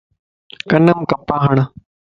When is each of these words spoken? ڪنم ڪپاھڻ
ڪنم 0.69 0.99
ڪپاھڻ 1.09 1.55